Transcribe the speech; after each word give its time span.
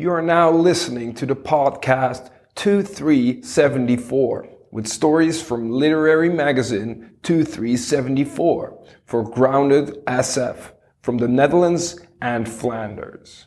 You 0.00 0.10
are 0.12 0.22
now 0.22 0.50
listening 0.50 1.12
to 1.16 1.26
the 1.26 1.36
podcast 1.36 2.30
2374 2.54 4.48
with 4.70 4.86
stories 4.86 5.42
from 5.42 5.70
literary 5.70 6.30
magazine 6.30 7.16
2374 7.22 8.82
for 9.04 9.30
Grounded 9.30 10.02
SF 10.06 10.72
from 11.02 11.18
the 11.18 11.28
Netherlands 11.28 12.00
and 12.22 12.48
Flanders. 12.48 13.46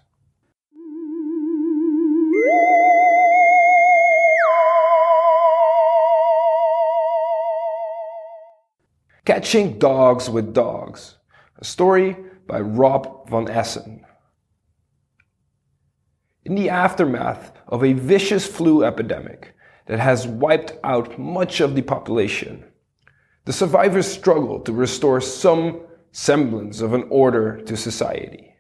Catching 9.26 9.80
Dogs 9.80 10.30
with 10.30 10.54
Dogs, 10.54 11.18
a 11.58 11.66
story 11.66 12.16
by 12.46 12.60
Rob 12.60 13.28
van 13.28 13.50
Essen. 13.50 14.06
In 16.46 16.56
the 16.56 16.70
aftermath 16.70 17.54
of 17.70 17.84
a 17.84 17.94
vicious 17.94 18.46
flu 18.46 18.84
epidemic 18.84 19.56
that 19.86 20.00
has 20.00 20.28
wiped 20.28 20.74
out 20.84 21.18
much 21.18 21.62
of 21.62 21.74
the 21.74 21.82
population, 21.82 22.66
the 23.46 23.54
survivors 23.54 24.08
struggle 24.08 24.60
to 24.62 24.74
restore 24.74 25.22
some 25.22 25.82
semblance 26.12 26.82
of 26.82 26.94
an 26.94 27.06
order 27.10 27.62
to 27.62 27.78
society. 27.78 28.56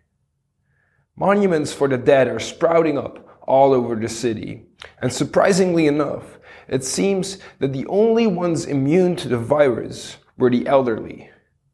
Monuments 1.17 1.73
for 1.73 1.89
the 1.89 1.97
dead 1.97 2.27
are 2.29 2.39
sprouting 2.39 2.97
up 2.97 3.39
all 3.45 3.73
over 3.73 3.95
the 3.95 4.07
city, 4.07 4.65
and 5.01 5.11
surprisingly 5.11 5.85
enough, 5.85 6.39
it 6.69 6.85
seems 6.85 7.37
that 7.59 7.73
the 7.73 7.85
only 7.87 8.27
ones 8.27 8.65
immune 8.65 9.17
to 9.17 9.27
the 9.27 9.37
virus 9.37 10.17
were 10.37 10.49
the 10.49 10.65
elderly, 10.67 11.29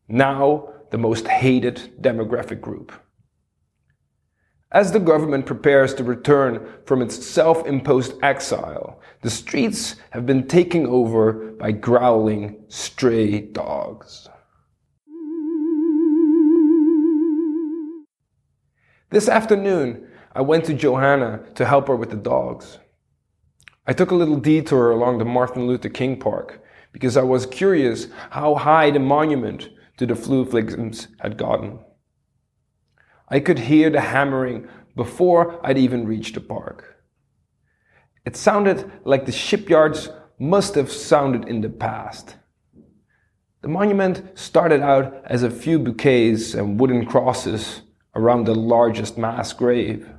now 0.08 0.74
the 0.90 0.98
most 0.98 1.28
hated 1.28 2.02
demographic 2.02 2.60
group. 2.60 2.92
As 4.72 4.92
the 4.92 5.00
government 5.00 5.48
prepares 5.48 5.96
to 5.96 6.04
return 6.04 6.68
from 6.86 7.02
its 7.02 7.26
self 7.26 7.66
imposed 7.66 8.14
exile, 8.22 9.02
the 9.22 9.30
streets 9.32 9.96
have 10.12 10.28
been 10.28 10.48
taken 10.48 10.86
over 10.86 11.54
by 11.54 11.72
growling 11.72 12.64
stray 12.68 13.42
dogs. 13.42 14.30
This 19.10 19.28
afternoon, 19.28 20.08
I 20.36 20.42
went 20.42 20.66
to 20.66 20.76
Johanna 20.76 21.46
to 21.56 21.66
help 21.66 21.88
her 21.88 21.96
with 21.96 22.12
the 22.12 22.16
dogs. 22.16 22.78
I 23.88 23.94
took 23.94 24.12
a 24.12 24.16
little 24.16 24.38
detour 24.38 24.92
along 24.92 25.18
the 25.18 25.26
Martin 25.26 25.66
Luther 25.66 25.90
King 25.90 26.20
Park 26.20 26.64
because 26.92 27.18
I 27.18 27.24
was 27.24 27.48
curious 27.48 28.06
how 28.30 28.54
high 28.54 28.92
the 28.92 29.00
monument 29.00 29.70
to 29.98 30.06
the 30.06 30.16
flu 30.16 30.46
victims 30.46 31.08
had 31.22 31.38
gotten. 31.38 31.80
I 33.30 33.40
could 33.40 33.60
hear 33.60 33.90
the 33.90 34.02
hammering 34.02 34.68
before 34.96 35.60
I'd 35.66 35.78
even 35.78 36.08
reached 36.08 36.36
the 36.36 36.42
park. 36.42 37.04
It 38.26 38.36
sounded 38.36 38.92
like 39.06 39.26
the 39.26 39.32
shipyards 39.32 40.10
must 40.40 40.76
have 40.76 40.92
sounded 40.92 41.48
in 41.48 41.62
the 41.62 41.70
past. 41.70 42.36
The 43.62 43.68
monument 43.68 44.38
started 44.38 44.82
out 44.82 45.22
as 45.26 45.44
a 45.44 45.50
few 45.52 45.80
bouquets 45.80 46.54
and 46.54 46.80
wooden 46.80 47.06
crosses 47.06 47.82
around 48.16 48.46
the 48.46 48.56
largest 48.56 49.18
mass 49.18 49.54
grave, 49.54 50.10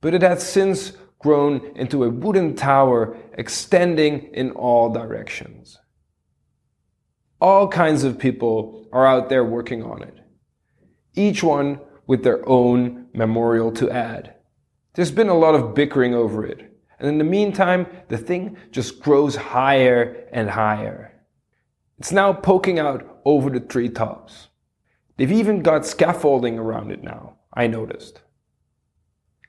but 0.00 0.14
it 0.14 0.22
has 0.22 0.42
since 0.46 0.92
grown 1.18 1.72
into 1.76 2.04
a 2.04 2.10
wooden 2.10 2.56
tower 2.56 3.16
extending 3.34 4.32
in 4.34 4.50
all 4.52 4.92
directions. 4.92 5.78
All 7.40 7.68
kinds 7.68 8.04
of 8.04 8.18
people 8.18 8.88
are 8.92 9.06
out 9.06 9.28
there 9.28 9.44
working 9.44 9.82
on 9.82 10.02
it, 10.02 10.18
each 11.14 11.42
one 11.42 11.80
with 12.10 12.24
their 12.24 12.46
own 12.48 13.06
memorial 13.14 13.70
to 13.70 13.88
add. 13.88 14.34
There's 14.94 15.12
been 15.12 15.28
a 15.28 15.38
lot 15.38 15.54
of 15.54 15.76
bickering 15.76 16.12
over 16.12 16.44
it, 16.44 16.76
and 16.98 17.08
in 17.08 17.18
the 17.18 17.22
meantime, 17.38 17.86
the 18.08 18.18
thing 18.18 18.56
just 18.72 18.98
grows 18.98 19.36
higher 19.36 20.26
and 20.32 20.50
higher. 20.50 21.12
It's 22.00 22.10
now 22.10 22.32
poking 22.32 22.80
out 22.80 23.20
over 23.24 23.48
the 23.48 23.60
treetops. 23.60 24.48
They've 25.16 25.30
even 25.30 25.62
got 25.62 25.86
scaffolding 25.86 26.58
around 26.58 26.90
it 26.90 27.04
now, 27.04 27.36
I 27.54 27.68
noticed. 27.68 28.22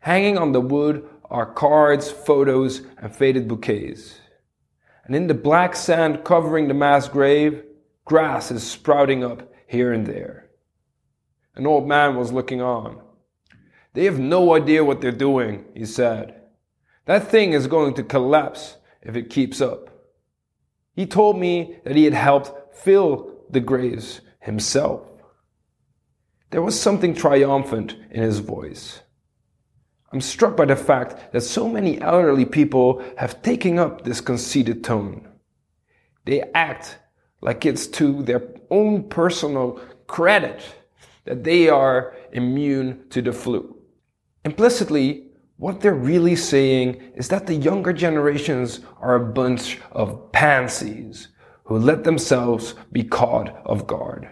Hanging 0.02 0.38
on 0.38 0.52
the 0.52 0.62
wood 0.62 1.10
are 1.32 1.52
cards, 1.52 2.12
photos, 2.12 2.84
and 3.00 3.12
faded 3.12 3.48
bouquets. 3.48 4.20
And 5.06 5.16
in 5.16 5.26
the 5.26 5.34
black 5.34 5.76
sand 5.76 6.24
covering 6.24 6.68
the 6.68 6.76
mass 6.76 7.08
grave, 7.08 7.64
Grass 8.06 8.52
is 8.52 8.62
sprouting 8.62 9.24
up 9.24 9.52
here 9.66 9.92
and 9.92 10.06
there. 10.06 10.51
An 11.56 11.68
old 11.68 11.88
man 11.88 12.16
was 12.16 12.32
looking 12.32 12.62
on. 12.62 13.02
They 13.94 14.06
have 14.06 14.20
no 14.20 14.56
idea 14.56 14.86
what 14.86 15.02
they're 15.02 15.12
doing, 15.12 15.66
he 15.74 15.86
said. 15.86 16.42
That 17.06 17.28
thing 17.28 17.54
is 17.54 17.68
going 17.68 17.94
to 17.96 18.04
collapse 18.04 18.78
if 19.02 19.16
it 19.16 19.30
keeps 19.30 19.60
up. 19.60 19.90
He 20.96 21.06
told 21.06 21.38
me 21.38 21.78
that 21.84 21.96
he 21.96 22.06
had 22.06 22.14
helped 22.14 22.76
fill 22.76 23.32
the 23.50 23.60
graves 23.60 24.22
himself. 24.40 25.02
There 26.52 26.62
was 26.62 26.80
something 26.80 27.14
triumphant 27.14 27.96
in 28.12 28.22
his 28.22 28.40
voice. 28.40 29.02
I'm 30.12 30.22
struck 30.22 30.58
by 30.58 30.66
the 30.66 30.76
fact 30.76 31.32
that 31.32 31.42
so 31.42 31.70
many 31.70 32.00
elderly 32.02 32.46
people 32.46 33.04
have 33.18 33.42
taken 33.42 33.80
up 33.80 34.04
this 34.04 34.20
conceited 34.20 34.84
tone. 34.84 35.28
They 36.26 36.42
act 36.54 36.98
like 37.40 37.66
it's 37.66 37.88
to 37.88 38.22
their 38.24 38.44
own 38.70 39.04
personal 39.10 39.80
credit 40.08 40.62
that 41.26 41.44
they 41.44 41.70
are 41.70 42.16
immune 42.32 43.06
to 43.10 43.22
the 43.22 43.34
flu. 43.34 43.78
Implicitly, 44.44 45.28
what 45.58 45.82
they're 45.82 45.94
really 45.94 46.36
saying 46.36 47.12
is 47.16 47.28
that 47.28 47.46
the 47.46 47.54
younger 47.54 47.94
generations 47.94 48.80
are 49.00 49.16
a 49.16 49.34
bunch 49.34 49.80
of 49.92 50.32
pansies 50.32 51.28
who 51.66 51.78
let 51.78 52.04
themselves 52.04 52.74
be 52.92 53.04
caught 53.04 53.56
off 53.66 53.86
guard. 53.86 54.28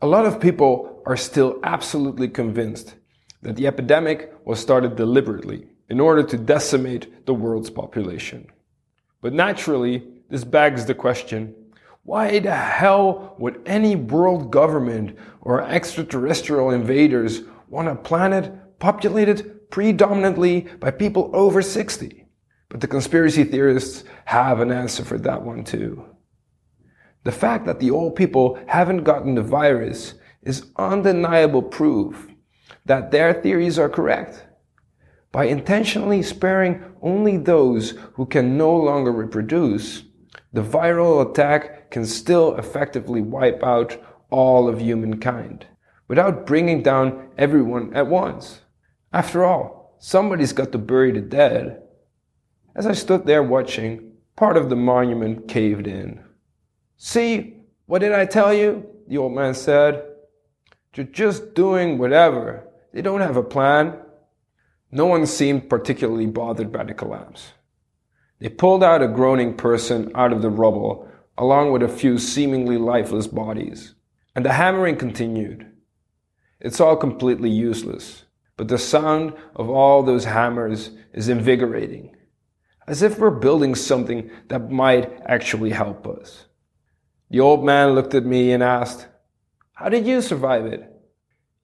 A 0.00 0.06
lot 0.06 0.24
of 0.24 0.40
people 0.40 1.02
are 1.06 1.16
still 1.16 1.60
absolutely 1.62 2.28
convinced 2.28 2.94
that 3.42 3.56
the 3.56 3.66
epidemic 3.66 4.32
was 4.44 4.58
started 4.58 4.96
deliberately 4.96 5.66
in 5.90 6.00
order 6.00 6.22
to 6.22 6.38
decimate 6.38 7.26
the 7.26 7.34
world's 7.34 7.70
population. 7.70 8.46
But 9.20 9.34
naturally, 9.34 10.02
this 10.30 10.44
begs 10.44 10.86
the 10.86 10.94
question 10.94 11.54
why 12.04 12.40
the 12.40 12.54
hell 12.54 13.36
would 13.38 13.62
any 13.64 13.94
world 13.94 14.50
government 14.50 15.16
or 15.40 15.62
extraterrestrial 15.62 16.70
invaders 16.70 17.42
want 17.68 17.88
a 17.88 17.94
planet 17.94 18.78
populated 18.80 19.70
predominantly 19.70 20.62
by 20.80 20.90
people 20.90 21.30
over 21.32 21.62
60? 21.62 22.26
But 22.68 22.80
the 22.80 22.88
conspiracy 22.88 23.44
theorists 23.44 24.02
have 24.24 24.60
an 24.60 24.72
answer 24.72 25.04
for 25.04 25.18
that 25.18 25.42
one 25.42 25.62
too. 25.62 26.04
The 27.22 27.32
fact 27.32 27.66
that 27.66 27.78
the 27.78 27.92
old 27.92 28.16
people 28.16 28.58
haven't 28.66 29.04
gotten 29.04 29.36
the 29.36 29.42
virus 29.42 30.14
is 30.42 30.66
undeniable 30.76 31.62
proof 31.62 32.28
that 32.84 33.12
their 33.12 33.32
theories 33.32 33.78
are 33.78 33.88
correct. 33.88 34.44
By 35.30 35.44
intentionally 35.44 36.22
sparing 36.22 36.82
only 37.00 37.36
those 37.36 37.90
who 38.14 38.26
can 38.26 38.58
no 38.58 38.76
longer 38.76 39.12
reproduce, 39.12 40.02
the 40.52 40.62
viral 40.62 41.30
attack 41.30 41.90
can 41.90 42.04
still 42.06 42.56
effectively 42.56 43.20
wipe 43.20 43.62
out 43.62 44.02
all 44.30 44.68
of 44.68 44.80
humankind 44.80 45.66
without 46.08 46.46
bringing 46.46 46.82
down 46.82 47.28
everyone 47.38 47.94
at 47.94 48.06
once. 48.06 48.60
After 49.12 49.44
all, 49.44 49.96
somebody's 49.98 50.52
got 50.52 50.72
to 50.72 50.78
bury 50.78 51.12
the 51.12 51.20
dead. 51.20 51.82
As 52.74 52.86
I 52.86 52.92
stood 52.92 53.26
there 53.26 53.42
watching, 53.42 54.12
part 54.36 54.56
of 54.56 54.68
the 54.68 54.76
monument 54.76 55.48
caved 55.48 55.86
in. 55.86 56.22
See, 56.96 57.56
what 57.86 58.00
did 58.00 58.12
I 58.12 58.26
tell 58.26 58.54
you? 58.54 58.86
The 59.08 59.18
old 59.18 59.32
man 59.32 59.54
said. 59.54 60.04
They're 60.94 61.04
just 61.04 61.54
doing 61.54 61.98
whatever. 61.98 62.68
They 62.92 63.02
don't 63.02 63.20
have 63.20 63.36
a 63.36 63.42
plan. 63.42 63.98
No 64.90 65.06
one 65.06 65.26
seemed 65.26 65.70
particularly 65.70 66.26
bothered 66.26 66.70
by 66.70 66.84
the 66.84 66.94
collapse. 66.94 67.52
They 68.42 68.48
pulled 68.48 68.82
out 68.82 69.02
a 69.02 69.06
groaning 69.06 69.54
person 69.54 70.10
out 70.16 70.32
of 70.32 70.42
the 70.42 70.50
rubble, 70.50 71.08
along 71.38 71.70
with 71.70 71.84
a 71.84 71.88
few 71.88 72.18
seemingly 72.18 72.76
lifeless 72.76 73.28
bodies. 73.28 73.94
And 74.34 74.44
the 74.44 74.52
hammering 74.52 74.96
continued. 74.96 75.70
It's 76.58 76.80
all 76.80 76.96
completely 76.96 77.50
useless, 77.50 78.24
but 78.56 78.66
the 78.66 78.78
sound 78.78 79.34
of 79.54 79.70
all 79.70 80.02
those 80.02 80.24
hammers 80.24 80.90
is 81.12 81.28
invigorating, 81.28 82.16
as 82.88 83.00
if 83.00 83.16
we're 83.16 83.30
building 83.30 83.76
something 83.76 84.28
that 84.48 84.72
might 84.72 85.22
actually 85.24 85.70
help 85.70 86.08
us. 86.08 86.46
The 87.30 87.38
old 87.38 87.64
man 87.64 87.90
looked 87.90 88.14
at 88.14 88.26
me 88.26 88.50
and 88.50 88.60
asked, 88.60 89.06
How 89.74 89.88
did 89.88 90.04
you 90.04 90.20
survive 90.20 90.66
it? 90.66 90.92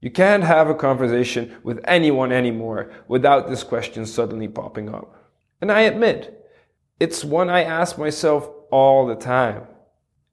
You 0.01 0.13
can't 0.13 0.45
have 0.45 0.71
a 0.71 0.77
conversation 0.77 1.57
with 1.65 1.81
anyone 1.89 2.31
anymore 2.31 2.93
without 3.09 3.49
this 3.49 3.65
question 3.65 4.07
suddenly 4.07 4.47
popping 4.47 4.95
up. 4.95 5.13
And 5.61 5.73
I 5.73 5.81
admit, 5.81 6.38
it's 7.01 7.25
one 7.25 7.49
I 7.49 7.63
ask 7.63 7.99
myself 7.99 8.49
all 8.71 9.07
the 9.07 9.15
time. 9.15 9.67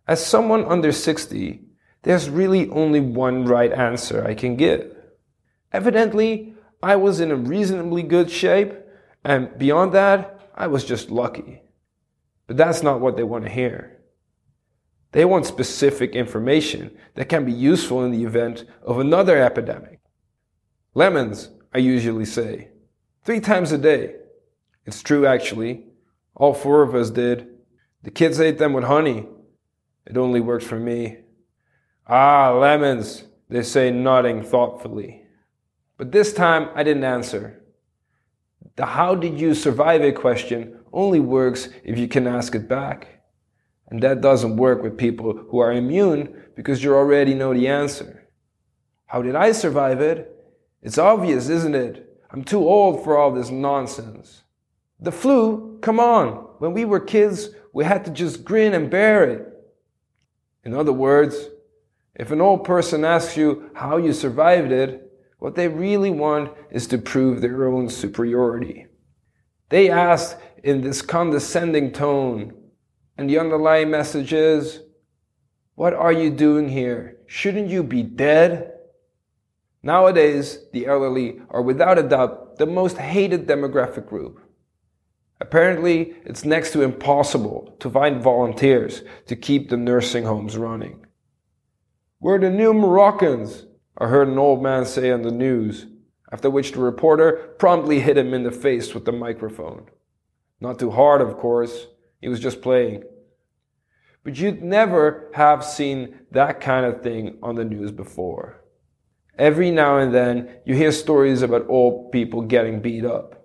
As 0.08 0.26
someone 0.26 0.66
under 0.66 0.92
60, 0.92 1.62
there's 2.04 2.30
really 2.30 2.70
only 2.70 3.00
one 3.00 3.46
right 3.46 3.72
answer 3.72 4.26
I 4.26 4.36
can 4.36 4.56
give. 4.56 4.96
Evidently, 5.72 6.54
I 6.82 6.96
was 6.96 7.20
in 7.20 7.32
a 7.32 7.36
reasonably 7.36 8.04
good 8.04 8.30
shape, 8.30 8.74
and 9.24 9.58
beyond 9.58 9.94
that, 9.94 10.52
I 10.56 10.68
was 10.68 10.84
just 10.84 11.10
lucky. 11.10 11.64
But 12.48 12.58
that's 12.58 12.84
not 12.84 13.02
what 13.02 13.18
they 13.18 13.24
want 13.24 13.46
to 13.46 13.52
hear. 13.52 14.00
They 15.12 15.26
want 15.26 15.46
specific 15.46 16.14
information 16.14 16.96
that 17.16 17.30
can 17.30 17.46
be 17.46 17.52
useful 17.52 18.04
in 18.04 18.12
the 18.12 18.24
event 18.24 18.66
of 18.84 19.00
another 19.00 19.42
epidemic. 19.42 20.00
Lemons, 20.94 21.50
I 21.74 21.80
usually 21.80 22.26
say, 22.26 22.70
three 23.24 23.40
times 23.40 23.72
a 23.72 23.78
day. 23.78 24.16
It's 24.86 25.02
true, 25.02 25.26
actually. 25.26 25.86
All 26.36 26.54
four 26.54 26.84
of 26.84 26.94
us 26.94 27.10
did. 27.10 27.48
The 28.04 28.12
kids 28.12 28.40
ate 28.40 28.58
them 28.58 28.74
with 28.74 28.84
honey. 28.84 29.28
It 30.06 30.18
only 30.18 30.42
worked 30.42 30.66
for 30.66 30.80
me. 30.80 31.18
Ah, 32.08 32.52
lemons, 32.52 33.24
they 33.50 33.64
say, 33.64 33.90
nodding 33.90 34.44
thoughtfully. 34.44 35.24
But 35.98 36.12
this 36.12 36.34
time 36.34 36.70
I 36.76 36.84
didn't 36.84 37.04
answer. 37.04 37.64
The 38.76 38.86
how 38.86 39.16
did 39.16 39.40
you 39.40 39.56
survive 39.56 40.04
it 40.04 40.16
question 40.16 40.80
only 40.96 41.20
works 41.20 41.70
if 41.84 42.00
you 42.00 42.08
can 42.08 42.26
ask 42.26 42.56
it 42.56 42.68
back. 42.68 43.22
And 43.90 44.02
that 44.02 44.22
doesn't 44.22 44.58
work 44.58 44.82
with 44.82 44.98
people 44.98 45.34
who 45.50 45.60
are 45.60 45.72
immune 45.72 46.44
because 46.56 46.84
you 46.84 46.96
already 46.96 47.36
know 47.36 47.54
the 47.54 47.68
answer. 47.68 48.28
How 49.06 49.22
did 49.22 49.36
I 49.36 49.52
survive 49.52 50.02
it? 50.02 50.32
It's 50.82 50.98
obvious, 50.98 51.50
isn't 51.50 51.76
it? 51.76 52.10
I'm 52.32 52.44
too 52.44 52.68
old 52.68 53.04
for 53.04 53.18
all 53.18 53.32
this 53.32 53.52
nonsense. 53.52 54.44
The 55.00 55.12
flu, 55.12 55.80
come 55.82 56.00
on. 56.00 56.30
When 56.60 56.74
we 56.74 56.86
were 56.86 57.00
kids, 57.00 57.50
we 57.74 57.84
had 57.84 58.06
to 58.06 58.12
just 58.12 58.46
grin 58.46 58.74
and 58.74 58.90
bear 58.90 59.24
it. 59.24 59.48
In 60.64 60.74
other 60.74 60.94
words, 60.94 61.36
if 62.16 62.32
an 62.32 62.42
old 62.42 62.64
person 62.64 63.04
asks 63.04 63.36
you 63.36 63.70
how 63.76 63.98
you 63.98 64.14
survived 64.14 64.72
it, 64.72 65.02
what 65.40 65.56
they 65.56 65.68
really 65.68 66.10
want 66.10 66.52
is 66.72 66.88
to 66.88 66.98
prove 66.98 67.42
their 67.42 67.68
own 67.68 67.90
superiority. 67.90 68.88
They 69.70 69.90
ask 69.90 70.40
in 70.64 70.82
this 70.82 71.02
condescending 71.02 71.92
tone, 71.92 72.54
and 73.18 73.30
the 73.30 73.40
underlying 73.40 73.92
message 73.92 74.32
is, 74.32 74.80
What 75.76 75.94
are 75.94 76.14
you 76.14 76.30
doing 76.30 76.70
here? 76.70 77.18
Shouldn't 77.28 77.70
you 77.70 77.84
be 77.84 78.02
dead? 78.02 78.72
Nowadays, 79.84 80.60
the 80.72 80.88
elderly 80.88 81.42
are 81.50 81.62
without 81.62 82.00
a 82.00 82.04
doubt 82.04 82.58
the 82.58 82.66
most 82.66 82.98
hated 82.98 83.46
demographic 83.46 84.08
group. 84.08 84.40
Apparently, 85.42 86.16
it's 86.26 86.46
next 86.46 86.72
to 86.72 86.82
impossible 86.82 87.76
to 87.80 87.90
find 87.90 88.22
volunteers 88.22 89.04
to 89.28 89.36
keep 89.36 89.70
the 89.70 89.78
nursing 89.78 90.24
homes 90.24 90.58
running. 90.58 91.06
We're 92.22 92.40
the 92.40 92.50
new 92.50 92.74
Moroccans, 92.74 93.66
I 93.98 94.08
heard 94.08 94.28
an 94.28 94.38
old 94.38 94.64
man 94.64 94.86
say 94.86 95.12
on 95.12 95.22
the 95.22 95.32
news, 95.32 95.88
after 96.32 96.50
which 96.50 96.72
the 96.72 96.80
reporter 96.80 97.56
promptly 97.60 98.00
hit 98.00 98.18
him 98.18 98.34
in 98.34 98.44
the 98.44 98.52
face 98.52 98.94
with 98.94 99.06
the 99.06 99.12
microphone. 99.12 99.88
Not 100.60 100.80
too 100.80 100.92
hard, 100.92 101.22
of 101.22 101.38
course, 101.38 101.88
he 102.22 102.30
was 102.30 102.40
just 102.40 102.62
playing. 102.62 103.04
But 104.24 104.38
you'd 104.38 104.64
never 104.64 105.30
have 105.36 105.64
seen 105.64 106.20
that 106.32 106.60
kind 106.60 106.86
of 106.86 107.04
thing 107.04 107.38
on 107.44 107.56
the 107.56 107.66
news 107.66 107.92
before. 107.92 108.64
Every 109.38 109.70
now 109.70 109.98
and 109.98 110.14
then 110.14 110.50
you 110.66 110.76
hear 110.76 110.92
stories 110.92 111.42
about 111.42 111.70
old 111.70 112.12
people 112.12 112.42
getting 112.42 112.82
beat 112.82 113.06
up. 113.06 113.45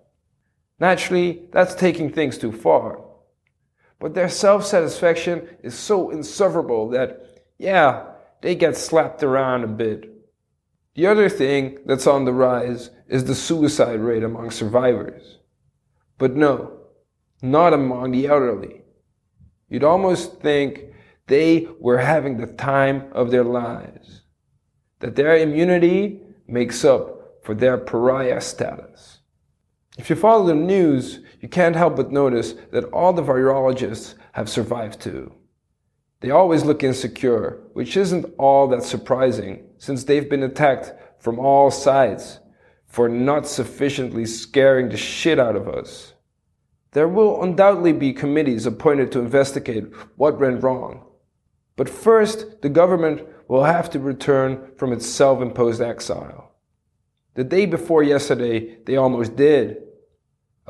Naturally, 0.80 1.42
that's 1.52 1.74
taking 1.74 2.10
things 2.10 2.38
too 2.38 2.52
far. 2.52 3.04
But 3.98 4.14
their 4.14 4.30
self 4.30 4.64
satisfaction 4.64 5.46
is 5.62 5.74
so 5.74 6.10
insufferable 6.10 6.88
that, 6.90 7.42
yeah, 7.58 8.06
they 8.40 8.54
get 8.54 8.76
slapped 8.76 9.22
around 9.22 9.62
a 9.62 9.68
bit 9.68 10.10
the 10.94 11.06
other 11.06 11.28
thing 11.28 11.78
that's 11.86 12.06
on 12.06 12.24
the 12.24 12.32
rise 12.32 12.90
is 13.08 13.24
the 13.24 13.34
suicide 13.34 14.00
rate 14.00 14.24
among 14.24 14.50
survivors. 14.50 15.38
But 16.18 16.34
no, 16.36 16.78
not 17.40 17.72
among 17.72 18.10
the 18.10 18.26
elderly. 18.26 18.82
You'd 19.68 19.84
almost 19.84 20.40
think 20.40 20.86
they 21.26 21.68
were 21.78 21.98
having 21.98 22.36
the 22.36 22.48
time 22.48 23.10
of 23.12 23.30
their 23.30 23.44
lives, 23.44 24.22
that 24.98 25.14
their 25.14 25.36
immunity 25.36 26.20
makes 26.46 26.84
up 26.84 27.44
for 27.44 27.54
their 27.54 27.78
pariah 27.78 28.40
status. 28.40 29.19
If 30.00 30.08
you 30.08 30.16
follow 30.16 30.46
the 30.46 30.54
news, 30.54 31.20
you 31.42 31.48
can't 31.50 31.76
help 31.76 31.96
but 31.96 32.10
notice 32.10 32.54
that 32.72 32.84
all 32.84 33.12
the 33.12 33.22
virologists 33.22 34.14
have 34.32 34.48
survived 34.48 34.98
too. 34.98 35.34
They 36.20 36.30
always 36.30 36.64
look 36.64 36.82
insecure, 36.82 37.60
which 37.74 37.98
isn't 37.98 38.24
all 38.38 38.66
that 38.68 38.82
surprising 38.82 39.62
since 39.76 40.04
they've 40.04 40.30
been 40.30 40.42
attacked 40.42 40.94
from 41.18 41.38
all 41.38 41.70
sides 41.70 42.40
for 42.86 43.10
not 43.10 43.46
sufficiently 43.46 44.24
scaring 44.24 44.88
the 44.88 44.96
shit 44.96 45.38
out 45.38 45.54
of 45.54 45.68
us. 45.68 46.14
There 46.92 47.06
will 47.06 47.42
undoubtedly 47.42 47.92
be 47.92 48.14
committees 48.14 48.64
appointed 48.64 49.12
to 49.12 49.20
investigate 49.20 49.84
what 50.16 50.40
went 50.40 50.62
wrong. 50.62 51.04
But 51.76 51.90
first, 51.90 52.62
the 52.62 52.70
government 52.70 53.20
will 53.48 53.64
have 53.64 53.90
to 53.90 53.98
return 53.98 54.72
from 54.78 54.94
its 54.94 55.04
self 55.04 55.42
imposed 55.42 55.82
exile. 55.82 56.52
The 57.34 57.44
day 57.44 57.66
before 57.66 58.02
yesterday, 58.02 58.78
they 58.86 58.96
almost 58.96 59.36
did. 59.36 59.82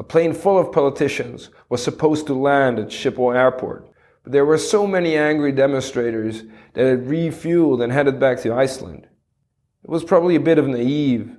A 0.01 0.03
plane 0.03 0.33
full 0.33 0.59
of 0.59 0.73
politicians 0.73 1.51
was 1.69 1.85
supposed 1.85 2.27
to 2.27 2.33
land 2.33 2.79
at 2.79 2.89
Schiphol 2.89 3.37
Airport. 3.37 3.87
But 4.23 4.33
there 4.33 4.47
were 4.47 4.57
so 4.57 4.87
many 4.87 5.15
angry 5.15 5.53
demonstrators 5.53 6.43
that 6.73 6.87
it 6.87 7.07
refueled 7.07 7.85
and 7.85 7.93
headed 7.93 8.19
back 8.19 8.41
to 8.41 8.55
Iceland. 8.55 9.07
It 9.85 9.91
was 9.91 10.03
probably 10.03 10.37
a 10.37 10.41
bit 10.41 10.57
of 10.57 10.67
naive 10.67 11.37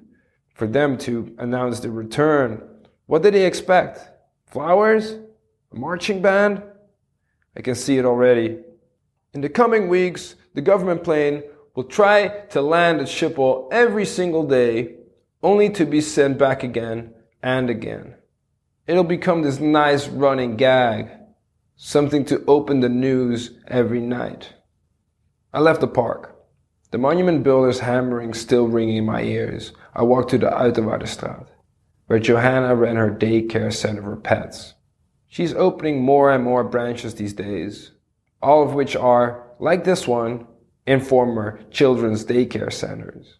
for 0.53 0.67
them 0.67 0.95
to 0.99 1.35
announce 1.39 1.79
the 1.79 1.89
return. 1.89 2.61
What 3.07 3.23
did 3.23 3.33
they 3.33 3.47
expect? 3.47 3.99
Flowers? 4.45 5.13
A 5.71 5.75
marching 5.75 6.21
band? 6.21 6.61
I 7.57 7.61
can 7.61 7.73
see 7.73 7.97
it 7.97 8.05
already. 8.05 8.59
In 9.33 9.41
the 9.41 9.49
coming 9.49 9.89
weeks, 9.89 10.35
the 10.53 10.61
government 10.61 11.03
plane 11.03 11.41
will 11.75 11.85
try 11.85 12.27
to 12.51 12.61
land 12.61 13.01
at 13.01 13.07
Schiphol 13.07 13.69
every 13.71 14.05
single 14.05 14.45
day, 14.45 14.97
only 15.41 15.71
to 15.71 15.83
be 15.83 15.99
sent 15.99 16.37
back 16.37 16.61
again 16.61 17.15
and 17.41 17.67
again. 17.67 18.17
It'll 18.87 19.03
become 19.03 19.41
this 19.41 19.59
nice 19.59 20.07
running 20.07 20.55
gag 20.55 21.09
something 21.83 22.23
to 22.23 22.43
open 22.45 22.79
the 22.79 22.89
news 22.89 23.57
every 23.67 23.99
night. 23.99 24.53
I 25.51 25.59
left 25.59 25.81
the 25.81 25.87
park. 25.87 26.35
The 26.91 26.99
monument 26.99 27.43
builder's 27.43 27.79
hammering 27.79 28.35
still 28.35 28.67
ringing 28.67 28.97
in 28.97 29.05
my 29.05 29.23
ears. 29.23 29.73
I 29.95 30.03
walked 30.03 30.29
to 30.29 30.37
the 30.37 30.51
Uiterwaardenstraat, 30.51 31.47
where 32.05 32.19
Johanna 32.19 32.75
ran 32.75 32.97
her 32.97 33.09
daycare 33.09 33.73
center 33.73 34.03
for 34.03 34.15
pets. 34.15 34.75
She's 35.27 35.55
opening 35.55 36.03
more 36.03 36.31
and 36.31 36.43
more 36.43 36.63
branches 36.63 37.15
these 37.15 37.33
days, 37.33 37.91
all 38.43 38.61
of 38.61 38.75
which 38.75 38.95
are, 38.95 39.47
like 39.57 39.83
this 39.83 40.07
one, 40.07 40.45
informer 40.85 41.61
children's 41.71 42.25
daycare 42.25 42.71
centers. 42.71 43.37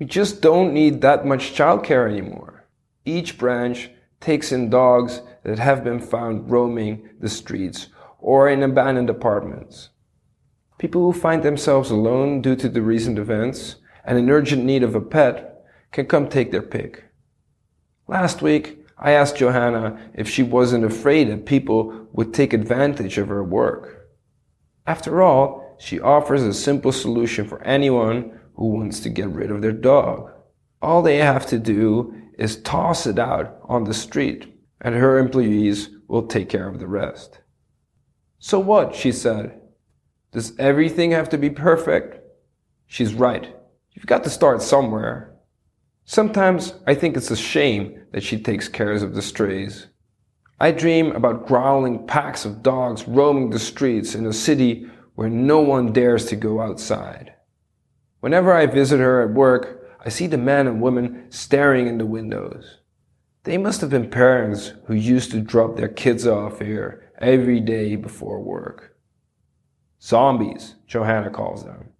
We 0.00 0.06
just 0.06 0.40
don't 0.40 0.74
need 0.74 1.02
that 1.02 1.24
much 1.24 1.54
childcare 1.54 2.10
anymore. 2.10 2.66
Each 3.04 3.38
branch 3.38 3.90
takes 4.20 4.52
in 4.52 4.70
dogs 4.70 5.22
that 5.44 5.58
have 5.58 5.84
been 5.84 6.00
found 6.00 6.50
roaming 6.50 7.08
the 7.20 7.28
streets 7.28 7.88
or 8.18 8.48
in 8.48 8.62
abandoned 8.62 9.10
apartments. 9.10 9.90
People 10.78 11.02
who 11.02 11.18
find 11.18 11.42
themselves 11.42 11.90
alone 11.90 12.40
due 12.40 12.56
to 12.56 12.68
the 12.68 12.82
recent 12.82 13.18
events 13.18 13.76
and 14.04 14.18
in 14.18 14.30
urgent 14.30 14.64
need 14.64 14.82
of 14.82 14.94
a 14.94 15.00
pet 15.00 15.64
can 15.92 16.06
come 16.06 16.28
take 16.28 16.50
their 16.50 16.62
pick. 16.62 17.04
Last 18.06 18.42
week, 18.42 18.78
I 18.96 19.12
asked 19.12 19.36
Johanna 19.36 20.10
if 20.14 20.28
she 20.28 20.42
wasn't 20.42 20.84
afraid 20.84 21.28
that 21.28 21.46
people 21.46 22.08
would 22.12 22.34
take 22.34 22.52
advantage 22.52 23.18
of 23.18 23.28
her 23.28 23.44
work. 23.44 24.08
After 24.86 25.22
all, 25.22 25.76
she 25.78 26.00
offers 26.00 26.42
a 26.42 26.54
simple 26.54 26.92
solution 26.92 27.46
for 27.46 27.62
anyone 27.62 28.38
who 28.54 28.70
wants 28.70 29.00
to 29.00 29.10
get 29.10 29.28
rid 29.28 29.50
of 29.50 29.62
their 29.62 29.72
dog. 29.72 30.32
All 30.82 31.02
they 31.02 31.18
have 31.18 31.46
to 31.46 31.58
do 31.58 32.14
is 32.38 32.62
toss 32.62 33.06
it 33.06 33.18
out 33.18 33.58
on 33.64 33.84
the 33.84 33.92
street, 33.92 34.54
and 34.80 34.94
her 34.94 35.18
employees 35.18 35.90
will 36.06 36.26
take 36.26 36.48
care 36.48 36.68
of 36.68 36.78
the 36.78 36.86
rest. 36.86 37.40
So 38.38 38.58
what? 38.58 38.94
she 38.94 39.12
said. 39.12 39.60
Does 40.32 40.56
everything 40.58 41.10
have 41.10 41.28
to 41.30 41.38
be 41.38 41.50
perfect? 41.50 42.20
She's 42.86 43.12
right. 43.12 43.54
You've 43.92 44.06
got 44.06 44.24
to 44.24 44.30
start 44.30 44.62
somewhere. 44.62 45.34
Sometimes 46.04 46.74
I 46.86 46.94
think 46.94 47.16
it's 47.16 47.30
a 47.30 47.36
shame 47.36 48.02
that 48.12 48.22
she 48.22 48.40
takes 48.40 48.68
care 48.68 48.92
of 48.92 49.14
the 49.14 49.22
strays. 49.22 49.88
I 50.60 50.70
dream 50.70 51.12
about 51.12 51.46
growling 51.46 52.06
packs 52.06 52.44
of 52.44 52.62
dogs 52.62 53.06
roaming 53.06 53.50
the 53.50 53.58
streets 53.58 54.14
in 54.14 54.26
a 54.26 54.32
city 54.32 54.88
where 55.16 55.28
no 55.28 55.60
one 55.60 55.92
dares 55.92 56.26
to 56.26 56.36
go 56.36 56.60
outside. 56.60 57.34
Whenever 58.20 58.52
I 58.52 58.66
visit 58.66 59.00
her 59.00 59.22
at 59.22 59.34
work, 59.34 59.77
I 60.04 60.08
see 60.08 60.26
the 60.26 60.38
men 60.38 60.66
and 60.66 60.80
women 60.80 61.26
staring 61.30 61.86
in 61.86 61.98
the 61.98 62.06
windows. 62.06 62.78
They 63.44 63.58
must 63.58 63.80
have 63.80 63.90
been 63.90 64.10
parents 64.10 64.72
who 64.86 64.94
used 64.94 65.30
to 65.30 65.40
drop 65.40 65.76
their 65.76 65.88
kids 65.88 66.26
off 66.26 66.60
here 66.60 67.10
every 67.18 67.60
day 67.60 67.96
before 67.96 68.40
work. 68.40 68.96
Zombies, 70.00 70.76
Johanna 70.86 71.30
calls 71.30 71.64
them. 71.64 71.90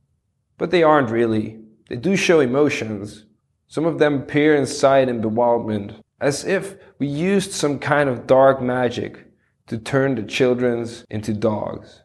But 0.57 0.71
they 0.71 0.83
aren't 0.83 1.11
really. 1.11 1.61
They 1.89 1.97
do 1.97 2.17
show 2.17 2.41
emotions, 2.41 3.25
Some 3.67 3.85
of 3.85 3.99
them 3.99 4.23
peer 4.23 4.57
inside 4.57 5.11
in 5.11 5.21
bewilderment, 5.21 5.93
as 6.21 6.45
if 6.47 6.77
we 6.99 7.07
used 7.07 7.53
some 7.53 7.79
kind 7.79 8.09
of 8.09 8.27
dark 8.27 8.63
magic 8.63 9.27
to 9.67 9.77
turn 9.77 10.15
the 10.15 10.23
children's 10.23 11.05
into 11.11 11.35
dogs. 11.35 12.03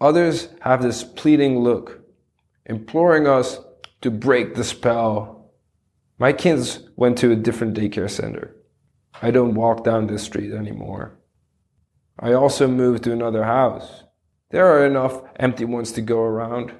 Others 0.00 0.48
have 0.60 0.80
this 0.80 1.02
pleading 1.02 1.58
look, 1.58 2.00
imploring 2.66 3.26
us 3.26 3.58
to 4.02 4.10
break 4.10 4.54
the 4.54 4.64
spell. 4.64 5.52
My 6.18 6.32
kids 6.32 6.80
went 6.96 7.18
to 7.18 7.32
a 7.32 7.36
different 7.36 7.76
daycare 7.76 8.10
center. 8.10 8.54
I 9.20 9.30
don't 9.30 9.54
walk 9.54 9.84
down 9.84 10.06
this 10.06 10.24
street 10.24 10.52
anymore. 10.52 11.18
I 12.18 12.32
also 12.32 12.68
moved 12.68 13.04
to 13.04 13.12
another 13.12 13.44
house. 13.44 14.04
There 14.50 14.66
are 14.66 14.84
enough 14.84 15.22
empty 15.36 15.64
ones 15.64 15.92
to 15.92 16.02
go 16.02 16.20
around. 16.20 16.72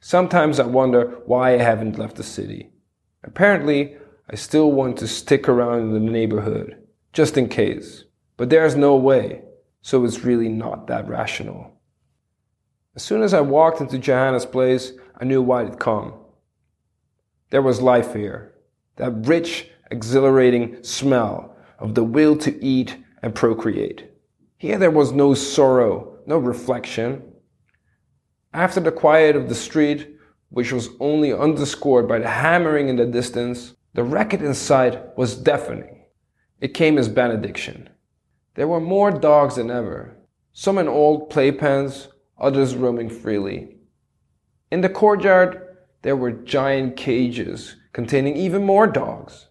Sometimes 0.00 0.60
I 0.60 0.66
wonder 0.66 1.20
why 1.26 1.54
I 1.54 1.58
haven't 1.58 1.98
left 1.98 2.16
the 2.16 2.22
city. 2.22 2.70
Apparently, 3.24 3.96
I 4.30 4.36
still 4.36 4.70
want 4.70 4.98
to 4.98 5.08
stick 5.08 5.48
around 5.48 5.80
in 5.80 5.92
the 5.92 6.12
neighborhood, 6.12 6.76
just 7.12 7.36
in 7.36 7.48
case. 7.48 8.04
But 8.36 8.50
there's 8.50 8.76
no 8.76 8.94
way, 8.94 9.42
so 9.80 10.04
it's 10.04 10.24
really 10.24 10.48
not 10.48 10.86
that 10.88 11.08
rational. 11.08 11.80
As 12.94 13.02
soon 13.02 13.22
as 13.22 13.32
I 13.32 13.40
walked 13.40 13.80
into 13.80 13.98
Johanna's 13.98 14.46
place, 14.46 14.92
I 15.18 15.24
knew 15.24 15.42
why 15.42 15.64
it'd 15.64 15.80
come. 15.80 16.14
There 17.50 17.62
was 17.62 17.82
life 17.82 18.14
here. 18.14 18.54
That 18.96 19.26
rich, 19.26 19.68
exhilarating 19.90 20.82
smell 20.82 21.56
of 21.78 21.94
the 21.94 22.04
will 22.04 22.36
to 22.38 22.64
eat 22.64 22.96
and 23.22 23.34
procreate. 23.34 24.10
Here 24.56 24.78
there 24.78 24.90
was 24.90 25.12
no 25.12 25.34
sorrow, 25.34 26.18
no 26.26 26.38
reflection. 26.38 27.22
After 28.52 28.80
the 28.80 28.92
quiet 28.92 29.36
of 29.36 29.48
the 29.48 29.54
street, 29.54 30.16
which 30.50 30.72
was 30.72 30.90
only 31.00 31.32
underscored 31.32 32.08
by 32.08 32.18
the 32.18 32.28
hammering 32.28 32.88
in 32.88 32.96
the 32.96 33.06
distance, 33.06 33.74
the 33.94 34.04
racket 34.04 34.42
inside 34.42 35.00
was 35.16 35.36
deafening. 35.36 36.04
It 36.60 36.74
came 36.74 36.98
as 36.98 37.08
benediction. 37.08 37.88
There 38.54 38.68
were 38.68 38.80
more 38.80 39.10
dogs 39.10 39.56
than 39.56 39.70
ever, 39.70 40.16
some 40.52 40.78
in 40.78 40.88
old 40.88 41.30
playpens, 41.30 42.08
others 42.38 42.74
roaming 42.74 43.10
freely. 43.10 43.77
In 44.70 44.82
the 44.82 44.88
courtyard, 44.88 45.76
there 46.02 46.16
were 46.16 46.30
giant 46.30 46.96
cages 46.96 47.76
containing 47.92 48.36
even 48.36 48.64
more 48.64 48.86
dogs. 48.86 49.48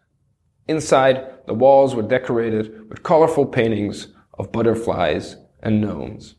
Inside, 0.67 1.45
the 1.47 1.53
walls 1.53 1.95
were 1.95 2.03
decorated 2.03 2.87
with 2.89 3.03
colorful 3.03 3.45
paintings 3.45 4.09
of 4.37 4.51
butterflies 4.51 5.37
and 5.61 5.81
gnomes. 5.81 6.35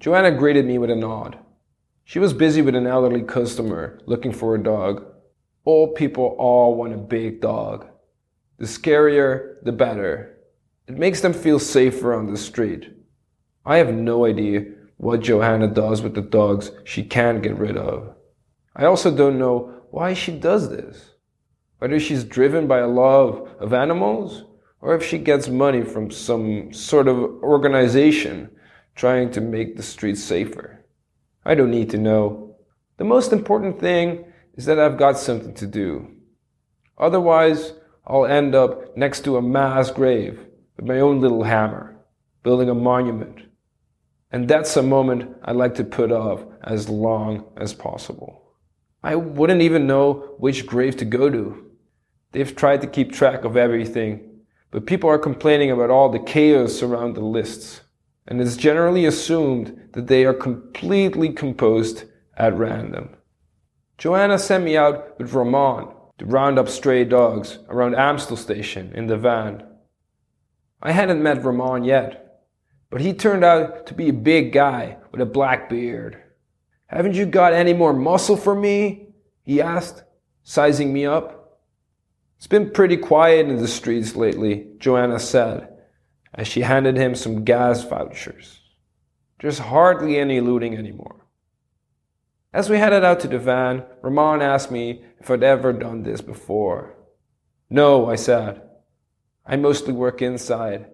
Johanna 0.00 0.30
greeted 0.30 0.64
me 0.64 0.78
with 0.78 0.90
a 0.90 0.96
nod. 0.96 1.38
She 2.04 2.18
was 2.18 2.32
busy 2.32 2.62
with 2.62 2.74
an 2.74 2.86
elderly 2.86 3.22
customer 3.22 4.00
looking 4.06 4.32
for 4.32 4.54
a 4.54 4.62
dog. 4.62 5.04
Old 5.66 5.94
people 5.94 6.36
all 6.38 6.74
want 6.74 6.94
a 6.94 6.98
big 6.98 7.42
dog. 7.42 7.86
The 8.58 8.64
scarier, 8.64 9.56
the 9.62 9.72
better. 9.72 10.38
It 10.86 10.96
makes 10.96 11.20
them 11.20 11.34
feel 11.34 11.58
safer 11.58 12.14
on 12.14 12.30
the 12.30 12.38
street. 12.38 12.88
I 13.66 13.76
have 13.76 13.92
no 13.92 14.24
idea 14.24 14.64
what 14.98 15.22
Johanna 15.22 15.68
does 15.68 16.02
with 16.02 16.14
the 16.14 16.20
dogs 16.20 16.70
she 16.84 17.02
can't 17.02 17.42
get 17.42 17.56
rid 17.56 17.76
of. 17.76 18.14
I 18.76 18.84
also 18.84 19.14
don't 19.14 19.38
know 19.38 19.82
why 19.90 20.12
she 20.14 20.32
does 20.32 20.68
this. 20.68 21.14
Whether 21.78 21.98
she's 21.98 22.24
driven 22.24 22.66
by 22.66 22.78
a 22.78 22.88
love 22.88 23.48
of 23.60 23.72
animals 23.72 24.44
or 24.80 24.94
if 24.94 25.04
she 25.04 25.18
gets 25.18 25.48
money 25.48 25.82
from 25.82 26.10
some 26.10 26.72
sort 26.72 27.08
of 27.08 27.16
organization 27.16 28.50
trying 28.94 29.30
to 29.30 29.40
make 29.40 29.76
the 29.76 29.82
streets 29.82 30.22
safer. 30.22 30.84
I 31.44 31.54
don't 31.54 31.70
need 31.70 31.90
to 31.90 31.98
know. 31.98 32.56
The 32.96 33.04
most 33.04 33.32
important 33.32 33.80
thing 33.80 34.24
is 34.54 34.66
that 34.66 34.78
I've 34.78 34.98
got 34.98 35.18
something 35.18 35.54
to 35.54 35.66
do. 35.66 36.08
Otherwise, 36.98 37.74
I'll 38.04 38.26
end 38.26 38.56
up 38.56 38.96
next 38.96 39.22
to 39.24 39.36
a 39.36 39.42
mass 39.42 39.90
grave 39.90 40.44
with 40.76 40.86
my 40.86 40.98
own 40.98 41.20
little 41.20 41.44
hammer, 41.44 41.96
building 42.42 42.68
a 42.68 42.74
monument. 42.74 43.47
And 44.30 44.46
that's 44.46 44.76
a 44.76 44.82
moment 44.82 45.36
I'd 45.42 45.56
like 45.56 45.74
to 45.76 45.84
put 45.84 46.12
off 46.12 46.44
as 46.62 46.88
long 46.88 47.46
as 47.56 47.72
possible. 47.72 48.42
I 49.02 49.14
wouldn't 49.14 49.62
even 49.62 49.86
know 49.86 50.34
which 50.38 50.66
grave 50.66 50.96
to 50.98 51.04
go 51.04 51.30
to. 51.30 51.64
They've 52.32 52.54
tried 52.54 52.82
to 52.82 52.86
keep 52.86 53.12
track 53.12 53.44
of 53.44 53.56
everything, 53.56 54.40
but 54.70 54.86
people 54.86 55.08
are 55.08 55.18
complaining 55.18 55.70
about 55.70 55.90
all 55.90 56.10
the 56.10 56.18
chaos 56.18 56.82
around 56.82 57.14
the 57.14 57.24
lists. 57.24 57.80
And 58.26 58.40
it's 58.40 58.56
generally 58.56 59.06
assumed 59.06 59.88
that 59.92 60.08
they 60.08 60.26
are 60.26 60.34
completely 60.34 61.30
composed 61.30 62.04
at 62.36 62.54
random. 62.54 63.16
Johanna 63.96 64.38
sent 64.38 64.64
me 64.64 64.76
out 64.76 65.18
with 65.18 65.32
Ramon 65.32 65.94
to 66.18 66.26
round 66.26 66.58
up 66.58 66.68
stray 66.68 67.04
dogs 67.04 67.58
around 67.68 67.94
Amstel 67.94 68.36
Station 68.36 68.92
in 68.94 69.06
the 69.06 69.16
van. 69.16 69.64
I 70.82 70.92
hadn't 70.92 71.22
met 71.22 71.42
Ramon 71.42 71.84
yet, 71.84 72.27
but 72.90 73.00
he 73.00 73.12
turned 73.12 73.44
out 73.44 73.86
to 73.86 73.94
be 73.94 74.08
a 74.08 74.12
big 74.12 74.52
guy 74.52 74.96
with 75.12 75.20
a 75.20 75.26
black 75.26 75.68
beard. 75.68 76.22
Haven't 76.86 77.14
you 77.14 77.26
got 77.26 77.52
any 77.52 77.72
more 77.72 77.92
muscle 77.92 78.36
for 78.36 78.54
me? 78.54 79.08
he 79.42 79.60
asked, 79.60 80.04
sizing 80.42 80.92
me 80.92 81.06
up. 81.06 81.60
It's 82.36 82.46
been 82.46 82.70
pretty 82.70 82.96
quiet 82.96 83.48
in 83.48 83.56
the 83.56 83.68
streets 83.68 84.14
lately, 84.14 84.66
Johanna 84.78 85.18
said, 85.18 85.68
as 86.34 86.46
she 86.46 86.60
handed 86.60 86.96
him 86.96 87.14
some 87.14 87.44
gas 87.44 87.82
vouchers. 87.82 88.60
There's 89.40 89.58
hardly 89.58 90.18
any 90.18 90.40
looting 90.40 90.76
anymore. 90.76 91.26
As 92.52 92.70
we 92.70 92.78
headed 92.78 93.04
out 93.04 93.20
to 93.20 93.28
the 93.28 93.38
van, 93.38 93.84
Ramon 94.02 94.40
asked 94.40 94.70
me 94.70 95.04
if 95.18 95.30
I'd 95.30 95.42
ever 95.42 95.72
done 95.72 96.02
this 96.02 96.20
before. 96.20 96.96
No, 97.68 98.08
I 98.08 98.16
said. 98.16 98.62
I 99.44 99.56
mostly 99.56 99.92
work 99.92 100.22
inside. 100.22 100.86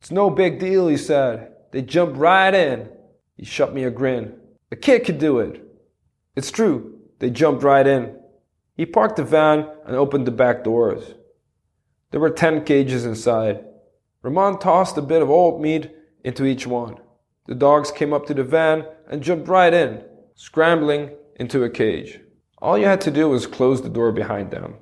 It's 0.00 0.10
no 0.10 0.30
big 0.30 0.58
deal, 0.58 0.88
he 0.88 0.96
said. 0.96 1.52
They 1.72 1.82
jump 1.82 2.16
right 2.16 2.54
in. 2.54 2.88
He 3.36 3.44
shot 3.44 3.74
me 3.74 3.84
a 3.84 3.90
grin. 3.90 4.38
A 4.70 4.76
kid 4.76 5.04
could 5.04 5.18
do 5.18 5.38
it. 5.40 5.62
It's 6.36 6.50
true. 6.50 7.00
They 7.18 7.30
jumped 7.30 7.62
right 7.62 7.86
in. 7.86 8.16
He 8.74 8.86
parked 8.86 9.16
the 9.16 9.24
van 9.24 9.68
and 9.86 9.96
opened 9.96 10.26
the 10.26 10.30
back 10.30 10.62
doors. 10.62 11.14
There 12.10 12.20
were 12.20 12.30
ten 12.30 12.64
cages 12.64 13.04
inside. 13.04 13.64
Ramon 14.22 14.58
tossed 14.58 14.96
a 14.96 15.02
bit 15.02 15.22
of 15.22 15.30
old 15.30 15.60
meat 15.60 15.90
into 16.24 16.44
each 16.44 16.66
one. 16.66 16.96
The 17.46 17.54
dogs 17.54 17.90
came 17.90 18.12
up 18.12 18.26
to 18.26 18.34
the 18.34 18.44
van 18.44 18.84
and 19.10 19.22
jumped 19.22 19.48
right 19.48 19.72
in, 19.72 20.04
scrambling 20.34 21.10
into 21.36 21.64
a 21.64 21.70
cage. 21.70 22.20
All 22.58 22.78
you 22.78 22.86
had 22.86 23.00
to 23.02 23.10
do 23.10 23.28
was 23.28 23.46
close 23.46 23.82
the 23.82 23.88
door 23.88 24.12
behind 24.12 24.50
them. 24.50 24.76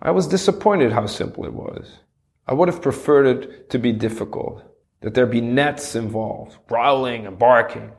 I 0.00 0.10
was 0.10 0.26
disappointed 0.26 0.92
how 0.92 1.06
simple 1.06 1.46
it 1.46 1.54
was. 1.54 2.00
I 2.46 2.54
would 2.54 2.68
have 2.68 2.82
preferred 2.82 3.26
it 3.26 3.70
to 3.70 3.78
be 3.78 3.92
difficult, 3.92 4.62
that 5.00 5.14
there 5.14 5.26
be 5.26 5.40
nets 5.40 5.96
involved, 5.96 6.58
growling 6.68 7.26
and 7.26 7.38
barking, 7.38 7.92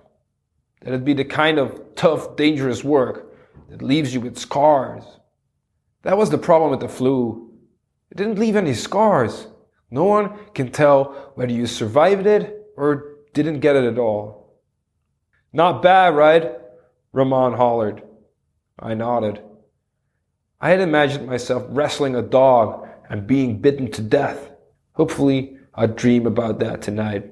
that 0.81 0.93
it 0.93 1.03
be 1.03 1.13
the 1.13 1.25
kind 1.25 1.59
of 1.59 1.95
tough, 1.95 2.35
dangerous 2.37 2.83
work 2.83 3.35
that 3.69 3.81
leaves 3.81 4.13
you 4.13 4.21
with 4.21 4.37
scars. 4.37 5.03
That 6.03 6.17
was 6.17 6.29
the 6.29 6.37
problem 6.37 6.71
with 6.71 6.79
the 6.79 6.87
flu. 6.87 7.51
It 8.09 8.17
didn't 8.17 8.39
leave 8.39 8.55
any 8.55 8.73
scars. 8.73 9.47
No 9.91 10.05
one 10.05 10.37
can 10.53 10.71
tell 10.71 11.31
whether 11.35 11.51
you 11.51 11.67
survived 11.67 12.25
it 12.25 12.67
or 12.77 13.15
didn't 13.33 13.59
get 13.59 13.75
it 13.75 13.83
at 13.83 13.97
all. 13.97 14.61
Not 15.51 15.81
bad, 15.81 16.15
right? 16.15 16.53
Ramon 17.11 17.53
hollered. 17.53 18.03
I 18.79 18.93
nodded. 18.93 19.41
I 20.61 20.69
had 20.69 20.79
imagined 20.79 21.27
myself 21.27 21.65
wrestling 21.69 22.15
a 22.15 22.21
dog 22.21 22.86
and 23.09 23.27
being 23.27 23.61
bitten 23.61 23.91
to 23.91 24.01
death. 24.01 24.51
Hopefully, 24.93 25.57
I'd 25.73 25.95
dream 25.95 26.25
about 26.25 26.59
that 26.59 26.81
tonight. 26.81 27.31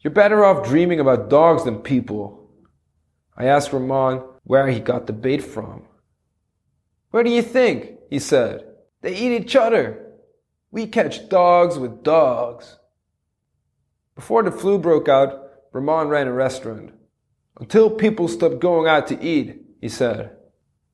You're 0.00 0.12
better 0.12 0.44
off 0.44 0.66
dreaming 0.66 1.00
about 1.00 1.30
dogs 1.30 1.64
than 1.64 1.78
people. 1.78 2.50
I 3.36 3.46
asked 3.46 3.72
Ramon 3.72 4.24
where 4.44 4.68
he 4.68 4.80
got 4.80 5.06
the 5.06 5.12
bait 5.12 5.42
from. 5.42 5.84
Where 7.10 7.22
do 7.22 7.30
you 7.30 7.42
think? 7.42 7.98
he 8.10 8.18
said. 8.18 8.64
They 9.00 9.14
eat 9.14 9.40
each 9.40 9.56
other. 9.56 10.06
We 10.70 10.86
catch 10.86 11.28
dogs 11.28 11.78
with 11.78 12.02
dogs. 12.02 12.78
Before 14.14 14.42
the 14.42 14.50
flu 14.50 14.78
broke 14.78 15.08
out, 15.08 15.50
Ramon 15.72 16.08
ran 16.08 16.26
a 16.26 16.32
restaurant. 16.32 16.92
Until 17.60 17.90
people 17.90 18.28
stopped 18.28 18.60
going 18.60 18.88
out 18.88 19.06
to 19.08 19.22
eat, 19.22 19.62
he 19.80 19.88
said. 19.88 20.36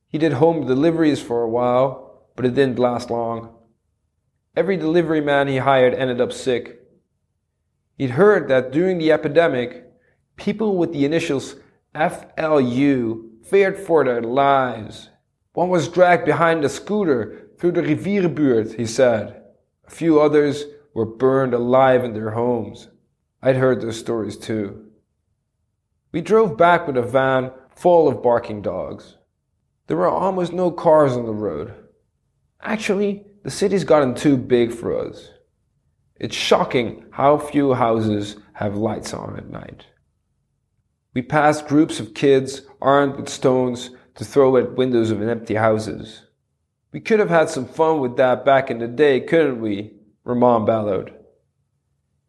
He 0.07 0.17
did 0.17 0.33
home 0.33 0.65
deliveries 0.65 1.21
for 1.21 1.41
a 1.41 1.49
while, 1.49 2.29
but 2.35 2.45
it 2.45 2.55
didn't 2.55 2.79
last 2.79 3.09
long. 3.09 3.55
Every 4.55 4.77
delivery 4.77 5.21
man 5.21 5.47
he 5.47 5.57
hired 5.57 5.93
ended 5.93 6.21
up 6.21 6.31
sick. 6.31 6.81
He'd 7.97 8.11
heard 8.11 8.47
that 8.47 8.71
during 8.71 8.97
the 8.97 9.11
epidemic, 9.11 9.85
people 10.37 10.77
with 10.77 10.93
the 10.93 11.05
initials 11.05 11.55
FLU 11.93 13.45
feared 13.45 13.77
for 13.77 14.03
their 14.03 14.21
lives. 14.21 15.09
One 15.53 15.69
was 15.69 15.87
dragged 15.87 16.25
behind 16.25 16.63
a 16.63 16.69
scooter 16.69 17.49
through 17.57 17.73
the 17.73 17.81
Rivierenbuurt, 17.81 18.75
he 18.75 18.85
said. 18.85 19.41
A 19.87 19.91
few 19.91 20.19
others 20.19 20.65
were 20.93 21.05
burned 21.05 21.53
alive 21.53 22.03
in 22.03 22.13
their 22.13 22.31
homes. 22.31 22.89
I'd 23.41 23.57
heard 23.57 23.81
those 23.81 23.99
stories 23.99 24.37
too. 24.37 24.85
We 26.11 26.21
drove 26.21 26.57
back 26.57 26.87
with 26.87 26.97
a 26.97 27.01
van 27.01 27.51
full 27.75 28.07
of 28.07 28.23
barking 28.23 28.61
dogs. 28.61 29.17
There 29.87 29.97
were 29.97 30.09
almost 30.09 30.53
no 30.53 30.71
cars 30.71 31.13
on 31.13 31.25
the 31.25 31.33
road. 31.33 31.73
Actually, 32.61 33.25
the 33.45 33.51
city's 33.51 33.83
gotten 33.83 34.15
too 34.15 34.37
big 34.37 34.73
for 34.73 35.07
us. 35.07 35.29
It's 36.15 36.35
shocking 36.35 37.05
how 37.11 37.37
few 37.37 37.75
houses 37.75 38.37
have 38.53 38.75
lights 38.75 39.13
on 39.13 39.37
at 39.37 39.51
night. 39.51 39.85
We 41.13 41.21
passed 41.21 41.67
groups 41.67 41.99
of 41.99 42.15
kids 42.15 42.63
armed 42.81 43.17
with 43.17 43.29
stones 43.29 43.91
to 44.15 44.25
throw 44.25 44.57
at 44.57 44.73
windows 44.73 45.11
of 45.11 45.21
empty 45.21 45.53
houses. 45.53 46.23
We 46.91 46.99
could 46.99 47.19
have 47.19 47.29
had 47.29 47.51
some 47.51 47.67
fun 47.67 47.99
with 47.99 48.17
that 48.17 48.45
back 48.45 48.71
in 48.71 48.79
the 48.79 48.87
day, 48.87 49.19
couldn't 49.21 49.61
we? 49.61 49.93
Ramon 50.23 50.65
bellowed. 50.65 51.13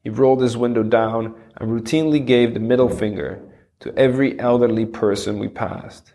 He 0.05 0.11
rolled 0.11 0.43
his 0.43 0.59
window 0.59 0.83
down 0.83 1.35
and 1.57 1.71
routinely 1.71 2.25
gave 2.27 2.53
the 2.53 2.61
middle 2.61 2.91
finger 2.91 3.41
to 3.81 3.97
every 3.97 4.39
elderly 4.39 4.85
person 4.85 5.39
we 5.39 5.49
passed. 5.49 6.13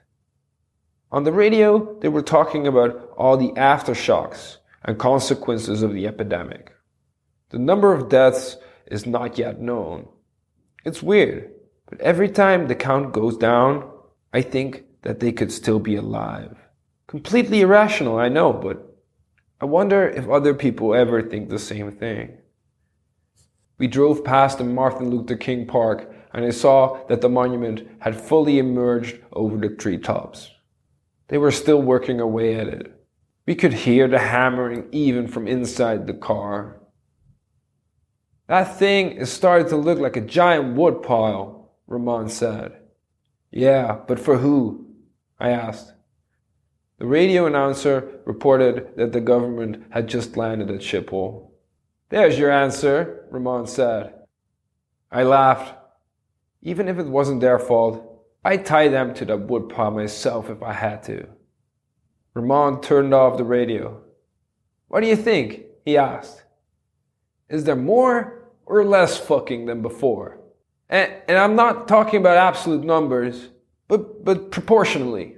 On 1.11 1.23
the 1.23 1.33
radio, 1.33 1.99
they 2.01 2.07
were 2.07 2.21
talking 2.21 2.67
about 2.67 3.15
all 3.17 3.35
the 3.35 3.51
aftershocks 3.53 4.57
and 4.83 4.97
consequences 4.97 5.83
of 5.83 5.93
the 5.93 6.07
epidemic. 6.07 6.73
The 7.49 7.59
number 7.59 7.93
of 7.93 8.09
deaths 8.09 8.57
is 8.87 9.05
not 9.05 9.37
yet 9.37 9.61
known. 9.61 10.07
It's 10.85 11.03
weird, 11.03 11.51
but 11.89 11.99
every 12.01 12.29
time 12.29 12.67
the 12.67 12.75
count 12.75 13.13
goes 13.13 13.37
down, 13.37 13.89
I 14.33 14.41
think 14.41 14.85
that 15.01 15.19
they 15.19 15.31
could 15.31 15.51
still 15.51 15.79
be 15.79 15.95
alive. 15.95 16.57
Completely 17.07 17.61
irrational, 17.61 18.17
I 18.17 18.29
know, 18.29 18.53
but 18.53 18.97
I 19.59 19.65
wonder 19.65 20.07
if 20.07 20.27
other 20.29 20.53
people 20.53 20.95
ever 20.95 21.21
think 21.21 21.49
the 21.49 21.59
same 21.59 21.91
thing. 21.91 22.37
We 23.77 23.87
drove 23.87 24.23
past 24.23 24.57
the 24.57 24.63
Martin 24.63 25.09
Luther 25.09 25.35
King 25.35 25.67
Park 25.67 26.11
and 26.33 26.45
I 26.45 26.51
saw 26.51 27.03
that 27.07 27.21
the 27.21 27.29
monument 27.29 27.87
had 27.99 28.19
fully 28.19 28.57
emerged 28.57 29.19
over 29.33 29.57
the 29.57 29.69
treetops. 29.69 30.49
They 31.27 31.37
were 31.37 31.51
still 31.51 31.81
working 31.81 32.19
away 32.19 32.55
at 32.55 32.67
it. 32.67 33.00
We 33.45 33.55
could 33.55 33.73
hear 33.73 34.07
the 34.07 34.19
hammering 34.19 34.87
even 34.91 35.27
from 35.27 35.47
inside 35.47 36.07
the 36.07 36.13
car. 36.13 36.81
That 38.47 38.77
thing 38.77 39.11
is 39.13 39.31
starting 39.31 39.69
to 39.69 39.77
look 39.77 39.97
like 39.97 40.15
a 40.15 40.21
giant 40.21 40.75
woodpile, 40.75 41.71
Ramon 41.87 42.29
said. 42.29 42.73
Yeah, 43.51 43.99
but 44.07 44.19
for 44.19 44.37
who? 44.37 44.87
I 45.39 45.49
asked. 45.49 45.93
The 46.99 47.07
radio 47.07 47.47
announcer 47.47 48.19
reported 48.25 48.95
that 48.95 49.11
the 49.11 49.21
government 49.21 49.85
had 49.89 50.07
just 50.07 50.37
landed 50.37 50.69
at 50.69 50.81
Schiphol. 50.81 51.49
There's 52.09 52.37
your 52.37 52.51
answer, 52.51 53.25
Ramon 53.31 53.65
said. 53.65 54.13
I 55.11 55.23
laughed. 55.23 55.73
Even 56.61 56.87
if 56.87 56.99
it 56.99 57.07
wasn't 57.07 57.41
their 57.41 57.57
fault, 57.57 58.23
I'd 58.45 58.65
tie 58.65 58.87
them 58.87 59.13
to 59.15 59.25
that 59.25 59.47
woodpile 59.47 59.91
myself 59.91 60.49
if 60.49 60.61
I 60.61 60.73
had 60.73 61.03
to. 61.03 61.27
Ramon 62.33 62.81
turned 62.81 63.13
off 63.13 63.37
the 63.37 63.43
radio. 63.43 64.01
What 64.87 65.01
do 65.01 65.07
you 65.07 65.15
think? 65.15 65.65
he 65.85 65.97
asked. 65.97 66.43
Is 67.49 67.63
there 67.63 67.75
more 67.75 68.49
or 68.65 68.85
less 68.85 69.17
fucking 69.17 69.65
than 69.65 69.81
before? 69.81 70.39
And, 70.89 71.11
and 71.27 71.37
I'm 71.37 71.55
not 71.55 71.87
talking 71.87 72.19
about 72.19 72.37
absolute 72.37 72.83
numbers, 72.83 73.49
but, 73.87 74.23
but 74.23 74.51
proportionally. 74.51 75.37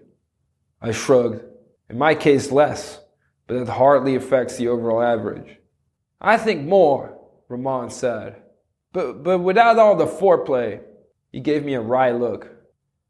I 0.81 0.91
shrugged. 0.91 1.43
In 1.89 1.97
my 1.97 2.15
case, 2.15 2.51
less, 2.51 2.99
but 3.47 3.57
it 3.57 3.67
hardly 3.67 4.15
affects 4.15 4.57
the 4.57 4.67
overall 4.67 5.01
average. 5.01 5.57
I 6.19 6.37
think 6.37 6.65
more, 6.67 7.17
Ramon 7.49 7.89
said. 7.89 8.41
But, 8.91 9.23
but 9.23 9.39
without 9.39 9.79
all 9.79 9.95
the 9.95 10.05
foreplay, 10.05 10.81
he 11.31 11.39
gave 11.39 11.63
me 11.63 11.73
a 11.73 11.81
wry 11.81 12.11
look. 12.11 12.49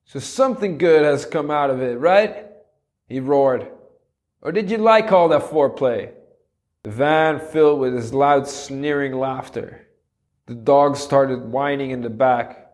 So 0.05 0.19
something 0.19 0.77
good 0.77 1.03
has 1.03 1.25
come 1.25 1.51
out 1.51 1.69
of 1.69 1.81
it, 1.81 1.99
right? 1.99 2.45
He 3.13 3.19
roared. 3.19 3.67
Or 4.41 4.51
did 4.51 4.71
you 4.71 4.79
like 4.79 5.11
all 5.11 5.29
that 5.29 5.43
foreplay? 5.43 6.13
The 6.81 6.89
van 6.89 7.39
filled 7.39 7.79
with 7.79 7.93
his 7.93 8.11
loud, 8.11 8.47
sneering 8.47 9.13
laughter. 9.13 9.87
The 10.47 10.55
dog 10.55 10.97
started 10.97 11.51
whining 11.51 11.91
in 11.91 12.01
the 12.01 12.09
back. 12.09 12.71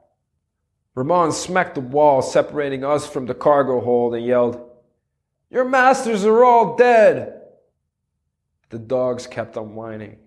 Ramon 0.96 1.34
smacked 1.34 1.76
the 1.76 1.82
wall 1.82 2.22
separating 2.22 2.86
us 2.86 3.06
from 3.06 3.26
the 3.26 3.34
cargo 3.34 3.82
hold 3.82 4.16
and 4.16 4.26
yelled, 4.26 4.66
Your 5.50 5.66
masters 5.66 6.24
are 6.24 6.46
all 6.46 6.78
dead! 6.78 7.42
The 8.70 8.80
dogs 8.80 9.28
kept 9.28 9.58
on 9.58 9.76
whining. 9.76 10.20